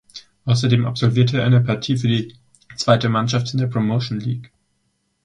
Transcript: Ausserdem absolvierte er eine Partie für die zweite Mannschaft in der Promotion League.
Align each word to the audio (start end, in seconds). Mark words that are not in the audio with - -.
Ausserdem 0.45 0.87
absolvierte 0.87 1.37
er 1.37 1.45
eine 1.45 1.61
Partie 1.61 1.95
für 1.95 2.07
die 2.07 2.35
zweite 2.75 3.07
Mannschaft 3.07 3.53
in 3.53 3.59
der 3.59 3.67
Promotion 3.67 4.19
League. 4.19 4.51